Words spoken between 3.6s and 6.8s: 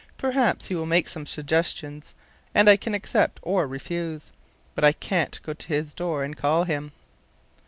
refuse. But I can't go to his door and call